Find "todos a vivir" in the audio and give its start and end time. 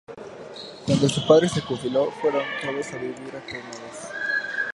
2.59-3.31